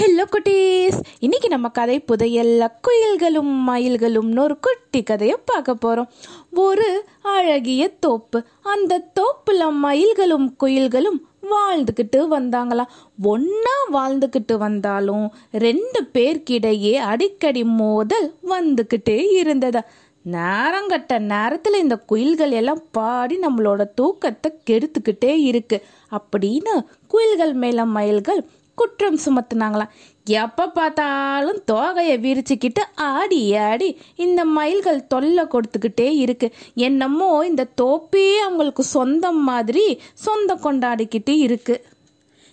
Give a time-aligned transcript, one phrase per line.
[0.00, 0.98] Hello குட்டீஸ்.
[1.18, 6.08] இன்னைக்கு நம்ம கதை புதையல்ல குயில்களும் மயில்களும்னு ஒரு குட்டி கதையை பார்க்க போகிறோம்
[6.52, 8.44] ஒரு அழகிய தோப்பு.
[8.62, 11.18] அந்த தோப்புல மயில்களும் குயில்களும்
[11.50, 12.92] வாழ்ந்துக்கிட்டு வந்தாங்களாம்
[13.22, 19.82] ஒன்றா வாழ்ந்துக்கிட்டு வந்தாலும் ரெண்டு பேர்க்கிடையே அடிக்கடி மோதல் வந்துக்கிட்டே இருந்ததா.
[20.30, 25.82] நேரங்கட்ட நேரத்தில் இந்த குயில்கள் எல்லாம் பாடி நம்மளோட தூக்கத்தை கெடுத்துக்கிட்டே இருக்கு.
[26.18, 26.74] அப்படின்னு
[27.06, 28.42] குயில்கள் மேல மயில்கள்
[28.80, 29.94] குற்றம் சுமத்துனாங்களாம்
[30.40, 36.48] எப்போ பார்த்தாலும் தோகையை விரிச்சுக்கிட்டு ஆடி ஆடி இந்த மயில்கள் தொல்லை கொடுத்துக்கிட்டே இருக்கு.
[36.86, 39.84] என்னமோ இந்த தோப்பே அவங்களுக்கு சொந்தம் மாதிரி
[40.26, 41.76] சொந்தம் கொண்டாடிக்கிட்டு இருக்கு.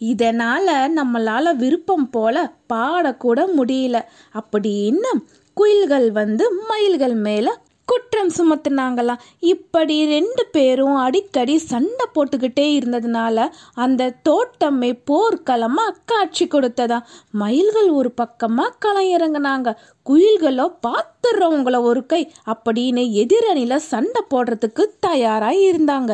[0.00, 2.36] இதனால் நம்மளால் விருப்பம் போல
[2.72, 3.96] பாடக்கூட முடியல.
[4.40, 5.12] அப்படின்னு
[5.56, 7.52] குயில்கள் வந்து மயில்கள் மேலே
[7.88, 16.98] குற்றம் சுமத்துனாங்களாம் இப்படி ரெண்டு பேரும் அடிக்கடி சண்டை போட்டுக்கிட்டே இருந்ததுனால அந்த தோட்டமே போர்க்களமாக காட்சி கொடுத்ததா?
[17.42, 22.22] மயில்கள் ஒரு பக்கமாக களம் இறங்குனாங்க குயில்களோ பார்த்துடுறவங்கள ஒரு கை.
[22.46, 26.12] அப்படின்னு எதிரணியில் சண்டை போடுறதுக்கு தயாராக இருந்தாங்க.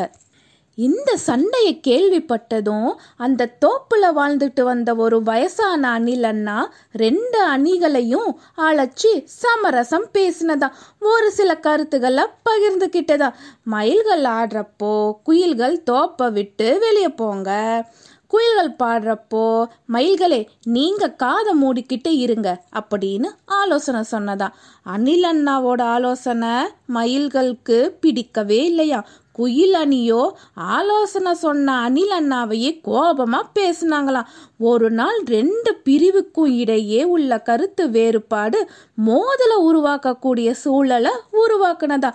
[0.75, 10.07] இந்த சண்டையை கேள்விப்பட்டதும் அந்த தோப்புல வாழ்ந்துட்டு வந்த ஒரு வயசான அணில் அண்ணா ரெண்டு அணிகளையும் அழைச்சி சமரசம்
[10.15, 10.71] பேசினதா.
[11.01, 13.33] ஒரு சில கருத்துக்களை பகிர்ந்துக்கிட்டதா
[13.65, 17.85] மயில்கள் ஆடுறப்போ குயில்கள் தோப்பை விட்டு வெளியே போங்க.
[18.27, 24.49] குயில்கள் பாடுறப்போ மயில்களே நீங்க காதை மூடிக்கிட்டு இருங்க அப்படின்னு ஆலோசனை சொன்னதா.
[24.83, 26.49] அணில் அண்ணாவோட ஆலோசனை
[26.95, 29.07] மயில்களுக்கு பிடிக்கவே இல்லையா.
[29.35, 30.23] குயில் அணியோ
[30.55, 38.61] ஆலோசனை சொன்ன அனில் அண்ணாவையே கோபமாக பேசினாங்களாம் ஒரு நாள் ரெண்டு பிரிவுக்கும் இடையே உள்ள கருத்து வேறுபாடு
[39.07, 42.11] மோதலை உருவாக்கக்கூடிய சூழலை உருவாக்குனதா?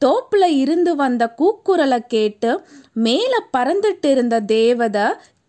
[0.00, 2.50] தோப்புல இருந்து வந்த கூக்குரலை கேட்டு
[2.92, 5.02] மேலே பறந்துட்டு இருந்த தேவதை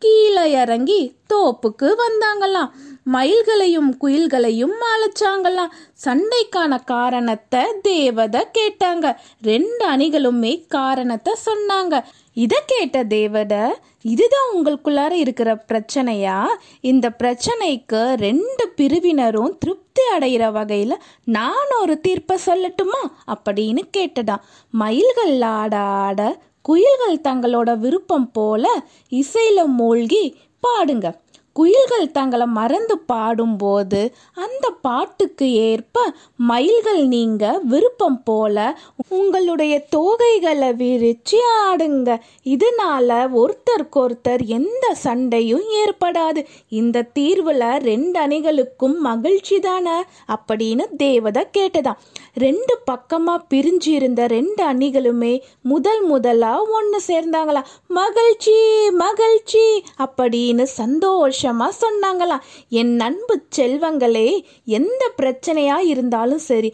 [0.04, 1.00] கீழே இறங்கி
[1.34, 2.70] தோப்புக்கு வந்தாங்களாம்.
[3.14, 5.72] மயில்களையும் குயில்களையும் அழைச்சாங்களாம்.
[6.06, 9.16] சண்டைக்கான காரணத்தை தேவதை கேட்டாங்க.
[9.42, 11.96] ரெண்டு அணிகளுமே காரணத்தை சொன்னாங்க.
[12.34, 13.64] இதை கேட்ட தேவதை
[14.02, 16.40] இதுதான் உங்களுக்குள்ளார இருக்கிற பிரச்சனையா?
[16.82, 23.04] இந்த பிரச்சனைக்கு ரெண்டு பிரிவினரும் திருப்தி அடைகிற வகையில் நான் ஒரு தீர்ப்பை சொல்லட்டுமா?
[23.28, 24.36] அப்படின்னு கேட்டதா
[24.70, 26.22] மயில்கள் ஆட ஆட
[26.68, 28.66] குயில்கள் தங்களோட விருப்பம் போல
[29.12, 30.24] இசையில மூழ்கி
[30.64, 31.08] பாடுங்க.
[31.54, 38.78] குயில்கள் தங்களை மறந்து பாடும்போது அந்த பாட்டுக்கு ஏற்ப மயில்கள் நீங்க விருப்பம் போல
[39.10, 42.20] உங்களுடைய தோகைகளை விரிச்சு ஆடுங்க.
[42.44, 46.46] இதனால ஒருத்தருக்கொருத்தர் எந்த சண்டையும் ஏற்படாது.
[46.70, 50.04] இந்த தீர்வுல ரெண்டு அணிகளுக்கும் மகிழ்ச்சி தானே?
[50.28, 51.98] அப்படின்னு தேவதை கேட்டதாம்.
[52.34, 62.46] ரெண்டு பக்கமா பிரிஞ்சு இருந்த ரெண்டு அணிகளுமே முதல் முதலா ஒன்று சேர்ந்தாங்களா மகிழ்ச்சி மகிழ்ச்சி அப்படின்னு சந்தோஷம் சொன்னாங்களாம்
[62.70, 66.74] என் அன்பு செல்வங்களே எந்த பிரச்சனையா இருந்தாலும் சரி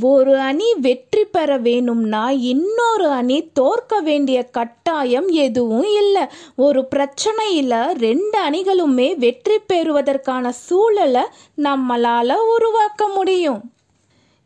[0.00, 6.22] ஒரு அணி வெற்றி பெற வேணும்னா இன்னொரு அணி தோற்க வேண்டிய கட்டாயம் எதுவும் இல்லை.
[6.56, 11.22] ஒரு பிரச்சனையில் ரெண்டு அணிகளுமே வெற்றி பெறுவதற்கான சூழலை
[11.56, 13.72] நம்மளால் உருவாக்க முடியும்.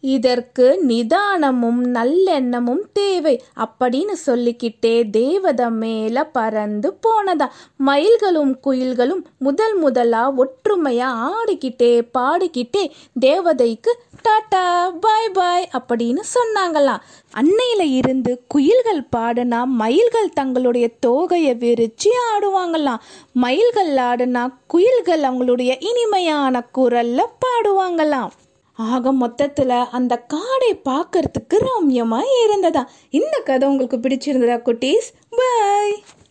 [0.01, 7.47] இதற்கு நிதானமும் நல்லெண்ணமும் தேவை அப்படின்னு சொல்லிக்கிட்டே தேவதை மேல பறந்து போனதா.
[7.87, 12.91] மயில்களும் குயில்களும் முதல் முதலா ஒற்றுமையா ஆடிக்கிட்டே பாடிக்கிட்டே
[13.21, 13.93] தேவதைக்கு
[14.25, 17.03] டாட்டா பாய் பாய் அப்படின்னு சொன்னாங்களாம்
[17.34, 23.03] அன்னையில இருந்து குயில்கள் பாடுனா மயில்கள் தங்களுடைய தோகையை விரிச்சு ஆடுவாங்களாம்
[23.33, 28.33] மயில்கள் ஆடுனா குயில்கள் அவங்களுடைய இனிமையான குரல்ல பாடுவாங்களாம்
[28.78, 32.82] ஆக மொத்தத்தில் அந்த காடை பார்க்கறதுக்கு ரம்யமாக இருந்ததா?
[33.10, 35.09] இந்த கதை உங்களுக்கு பிடிச்சிருந்ததா குட்டீஸ்?
[35.28, 35.94] பாய்